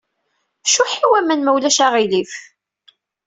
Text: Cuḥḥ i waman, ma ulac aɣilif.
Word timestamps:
Cuḥḥ 0.71 0.93
i 1.03 1.05
waman, 1.11 1.41
ma 1.43 1.51
ulac 1.55 1.77
aɣilif. 1.85 2.33